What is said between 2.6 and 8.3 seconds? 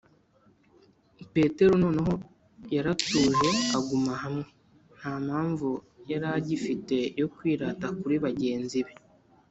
yaratuje aguma hamwe nta mpamvu yari agifite yo kwirata kuri